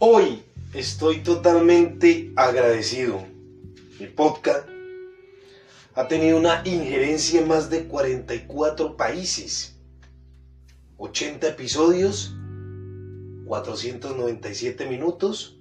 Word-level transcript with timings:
Hoy 0.00 0.44
estoy 0.74 1.24
totalmente 1.24 2.32
agradecido. 2.36 3.20
Mi 3.98 4.06
podcast 4.06 4.68
ha 5.96 6.06
tenido 6.06 6.38
una 6.38 6.62
injerencia 6.64 7.40
en 7.40 7.48
más 7.48 7.68
de 7.68 7.88
44 7.88 8.96
países, 8.96 9.76
80 10.98 11.48
episodios, 11.48 12.32
497 13.46 14.86
minutos, 14.86 15.58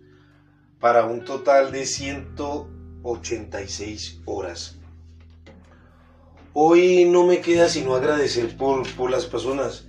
para 0.80 1.06
un 1.06 1.26
total 1.26 1.72
de 1.72 1.88
186 1.88 4.22
horas. 4.26 4.76
Hoy 6.54 7.06
no 7.06 7.26
me 7.26 7.42
queda 7.42 7.70
sino 7.70 7.96
agradecer 7.96 8.56
por, 8.56 8.88
por 8.96 9.10
las 9.10 9.26
personas, 9.26 9.88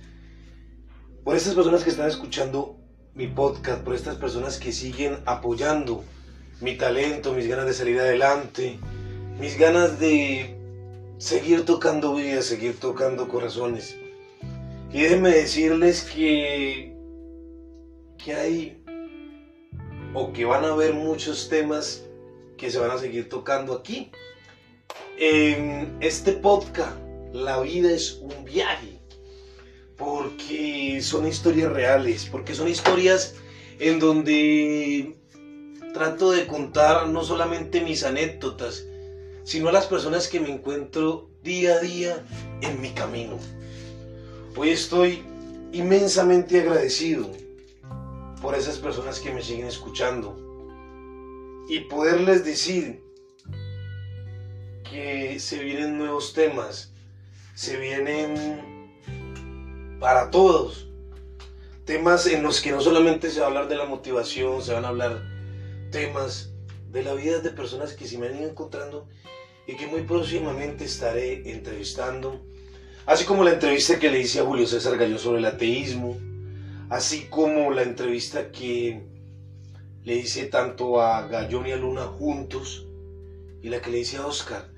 por 1.23 1.35
estas 1.35 1.53
personas 1.53 1.83
que 1.83 1.91
están 1.91 2.07
escuchando 2.07 2.78
mi 3.13 3.27
podcast, 3.27 3.83
por 3.83 3.95
estas 3.95 4.17
personas 4.17 4.59
que 4.59 4.71
siguen 4.71 5.19
apoyando 5.25 6.03
mi 6.61 6.77
talento, 6.77 7.33
mis 7.33 7.47
ganas 7.47 7.65
de 7.65 7.73
salir 7.73 7.99
adelante, 7.99 8.79
mis 9.39 9.57
ganas 9.57 9.99
de 9.99 10.55
seguir 11.17 11.65
tocando 11.65 12.15
vidas, 12.15 12.45
seguir 12.45 12.79
tocando 12.79 13.27
corazones. 13.27 13.95
Y 14.91 15.01
déjenme 15.01 15.29
decirles 15.29 16.03
que, 16.03 16.95
que 18.17 18.33
hay 18.33 18.83
o 20.13 20.33
que 20.33 20.45
van 20.45 20.65
a 20.65 20.69
haber 20.69 20.93
muchos 20.93 21.49
temas 21.49 22.05
que 22.57 22.69
se 22.69 22.79
van 22.79 22.91
a 22.91 22.97
seguir 22.97 23.29
tocando 23.29 23.73
aquí. 23.73 24.11
En 25.17 25.97
este 25.99 26.33
podcast, 26.33 26.97
la 27.33 27.59
vida 27.61 27.91
es 27.91 28.19
un 28.21 28.45
viaje 28.45 28.98
porque 29.99 31.01
son 31.03 31.27
historias 31.27 31.71
reales, 31.71 32.25
porque 32.31 32.55
son 32.55 32.69
historias 32.69 33.35
en 33.79 33.99
donde 33.99 35.17
trato 35.93 36.31
de 36.31 36.47
contar 36.47 37.09
no 37.09 37.23
solamente 37.23 37.81
mis 37.81 38.03
anécdotas, 38.03 38.85
sino 39.43 39.67
a 39.69 39.73
las 39.73 39.87
personas 39.87 40.29
que 40.29 40.39
me 40.39 40.49
encuentro 40.49 41.29
día 41.43 41.73
a 41.73 41.79
día 41.79 42.25
en 42.61 42.79
mi 42.79 42.91
camino. 42.91 43.37
Hoy 44.55 44.69
estoy 44.69 45.21
inmensamente 45.73 46.61
agradecido 46.61 47.29
por 48.41 48.55
esas 48.55 48.77
personas 48.77 49.19
que 49.19 49.33
me 49.33 49.41
siguen 49.41 49.67
escuchando 49.67 50.37
y 51.67 51.81
poderles 51.81 52.45
decir 52.45 53.03
que 54.89 55.39
se 55.39 55.59
vienen 55.59 55.97
nuevos 55.97 56.33
temas, 56.33 56.93
se 57.53 57.77
vienen 57.77 58.68
para 59.99 60.31
todos. 60.31 60.87
Temas 61.85 62.27
en 62.27 62.43
los 62.43 62.61
que 62.61 62.71
no 62.71 62.81
solamente 62.81 63.29
se 63.29 63.39
va 63.39 63.47
a 63.47 63.49
hablar 63.49 63.67
de 63.67 63.75
la 63.75 63.85
motivación, 63.85 64.61
se 64.61 64.73
van 64.73 64.85
a 64.85 64.89
hablar 64.89 65.21
temas 65.91 66.51
de 66.91 67.03
la 67.03 67.13
vida 67.13 67.39
de 67.39 67.49
personas 67.49 67.93
que 67.93 68.07
se 68.07 68.17
me 68.17 68.27
han 68.27 68.37
ido 68.37 68.49
encontrando 68.49 69.07
y 69.67 69.75
que 69.75 69.87
muy 69.87 70.01
próximamente 70.01 70.85
estaré 70.85 71.51
entrevistando. 71.51 72.41
Así 73.05 73.25
como 73.25 73.43
la 73.43 73.53
entrevista 73.53 73.99
que 73.99 74.11
le 74.11 74.19
hice 74.19 74.39
a 74.39 74.45
Julio 74.45 74.67
César 74.67 74.97
Gallo 74.97 75.17
sobre 75.17 75.39
el 75.39 75.45
ateísmo, 75.45 76.17
así 76.89 77.25
como 77.29 77.71
la 77.71 77.83
entrevista 77.83 78.51
que 78.51 79.03
le 80.03 80.15
hice 80.15 80.45
tanto 80.45 81.01
a 81.01 81.27
Gallón 81.27 81.67
y 81.67 81.71
a 81.71 81.77
Luna 81.77 82.03
juntos 82.03 82.85
y 83.61 83.69
la 83.69 83.81
que 83.81 83.91
le 83.91 83.99
hice 83.99 84.17
a 84.17 84.27
Oscar. 84.27 84.69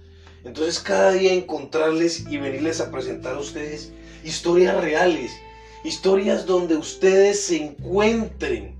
Entonces 0.43 0.79
cada 0.79 1.11
día 1.11 1.33
encontrarles 1.33 2.25
y 2.29 2.37
venirles 2.37 2.81
a 2.81 2.91
presentar 2.91 3.35
a 3.35 3.39
ustedes 3.39 3.91
historias 4.23 4.81
reales, 4.81 5.31
historias 5.83 6.45
donde 6.45 6.75
ustedes 6.75 7.41
se 7.41 7.63
encuentren 7.63 8.77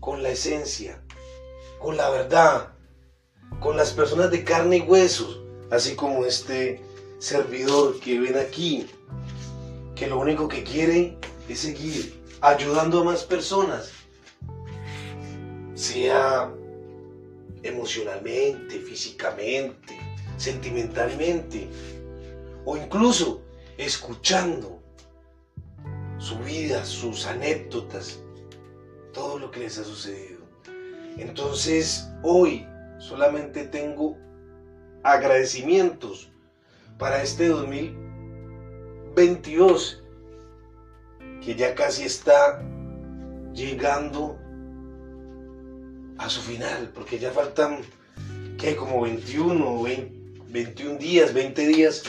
con 0.00 0.22
la 0.22 0.30
esencia, 0.30 1.02
con 1.78 1.96
la 1.96 2.08
verdad, 2.10 2.72
con 3.60 3.76
las 3.76 3.92
personas 3.92 4.30
de 4.30 4.44
carne 4.44 4.78
y 4.78 4.80
huesos, 4.80 5.40
así 5.70 5.94
como 5.94 6.24
este 6.24 6.80
servidor 7.18 7.98
que 8.00 8.18
ven 8.18 8.36
aquí, 8.36 8.86
que 9.94 10.06
lo 10.06 10.18
único 10.18 10.48
que 10.48 10.62
quiere 10.62 11.16
es 11.48 11.60
seguir 11.60 12.22
ayudando 12.40 13.00
a 13.00 13.04
más 13.04 13.24
personas, 13.24 13.90
sea 15.74 16.52
emocionalmente, 17.62 18.78
físicamente, 18.80 19.97
sentimentalmente, 20.38 21.68
o 22.64 22.76
incluso 22.76 23.42
escuchando 23.76 24.80
su 26.18 26.38
vida, 26.38 26.84
sus 26.84 27.26
anécdotas, 27.26 28.20
todo 29.12 29.38
lo 29.38 29.50
que 29.50 29.60
les 29.60 29.76
ha 29.78 29.84
sucedido. 29.84 30.38
Entonces, 31.16 32.08
hoy 32.22 32.66
solamente 32.98 33.66
tengo 33.66 34.18
agradecimientos 35.02 36.30
para 36.98 37.22
este 37.22 37.48
2022, 37.48 40.02
que 41.44 41.54
ya 41.54 41.74
casi 41.74 42.04
está 42.04 42.62
llegando 43.52 44.38
a 46.18 46.28
su 46.28 46.40
final, 46.40 46.90
porque 46.94 47.18
ya 47.18 47.32
faltan, 47.32 47.80
que 48.58 48.74
Como 48.74 49.02
21, 49.02 49.82
21 50.50 50.98
días, 50.98 51.34
20 51.34 51.66
días 51.66 52.02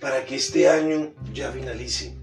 para 0.00 0.24
que 0.24 0.36
este 0.36 0.68
año 0.68 1.12
ya 1.32 1.52
finalice, 1.52 2.16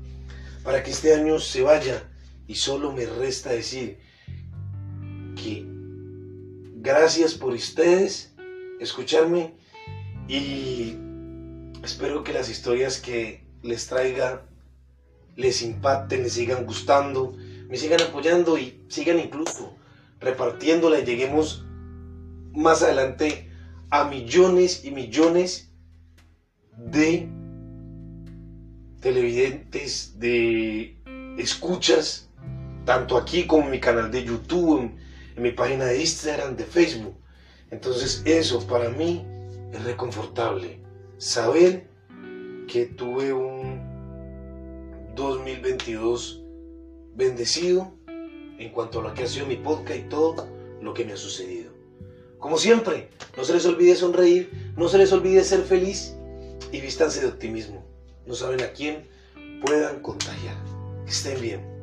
para 0.63 0.83
que 0.83 0.91
este 0.91 1.13
año 1.13 1.39
se 1.39 1.61
vaya. 1.61 2.03
Y 2.47 2.55
solo 2.55 2.91
me 2.91 3.05
resta 3.05 3.51
decir 3.51 3.99
que 5.35 5.65
gracias 6.75 7.35
por 7.35 7.53
ustedes 7.53 8.33
escucharme 8.79 9.53
y 10.27 10.95
espero 11.83 12.23
que 12.23 12.33
las 12.33 12.49
historias 12.49 12.99
que 12.99 13.43
les 13.61 13.87
traiga 13.87 14.45
les 15.35 15.61
impacten, 15.61 16.23
les 16.23 16.33
sigan 16.33 16.65
gustando, 16.65 17.35
me 17.69 17.77
sigan 17.77 18.01
apoyando 18.01 18.57
y 18.57 18.83
sigan 18.89 19.19
incluso 19.19 19.75
repartiéndola 20.19 20.99
y 20.99 21.05
lleguemos 21.05 21.63
más 22.51 22.81
adelante 22.81 23.48
a 23.89 24.03
millones 24.03 24.83
y 24.83 24.91
millones 24.91 25.71
de 26.77 27.29
televidentes, 29.01 30.19
de 30.19 30.97
escuchas, 31.37 32.29
tanto 32.85 33.17
aquí 33.17 33.45
como 33.45 33.65
en 33.65 33.71
mi 33.71 33.79
canal 33.79 34.11
de 34.11 34.23
YouTube, 34.23 34.79
en, 34.81 35.09
mi 35.41 35.51
página 35.51 35.85
de 35.85 36.01
Instagram, 36.01 36.57
de 36.57 36.65
Facebook. 36.65 37.15
Entonces 37.71 38.21
eso 38.25 38.65
para 38.67 38.89
mí 38.89 39.25
es 39.71 39.83
reconfortable. 39.85 40.81
Saber 41.17 41.89
que 42.67 42.85
tuve 42.85 43.31
un 43.31 43.79
2022 45.15 46.43
bendecido 47.15 47.93
en 48.57 48.69
cuanto 48.71 48.99
a 48.99 49.03
lo 49.03 49.13
que 49.13 49.23
ha 49.23 49.27
sido 49.27 49.45
mi 49.45 49.55
podcast 49.55 49.97
y 49.97 50.09
todo 50.09 50.47
lo 50.81 50.93
que 50.93 51.05
me 51.05 51.13
ha 51.13 51.17
sucedido. 51.17 51.68
Como 52.39 52.57
siempre, 52.57 53.09
no 53.37 53.43
se 53.43 53.53
les 53.53 53.65
olvide 53.65 53.95
sonreír, 53.95 54.73
no 54.75 54.87
se 54.87 54.97
les 54.97 55.11
olvide 55.11 55.43
ser 55.43 55.61
feliz 55.63 56.15
y 56.71 56.81
vístanse 56.81 57.21
de 57.21 57.27
optimismo 57.27 57.89
no 58.29 58.35
saben 58.35 58.61
a 58.61 58.67
quién 58.67 59.07
puedan 59.65 60.01
contagiar. 60.01 60.55
Que 61.03 61.11
estén 61.11 61.41
bien. 61.41 61.78